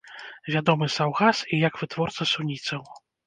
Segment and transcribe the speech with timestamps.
[0.53, 2.81] Вядомы саўгас і як вытворца суніцаў.